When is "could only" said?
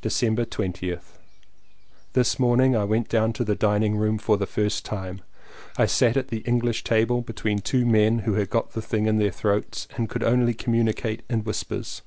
10.08-10.54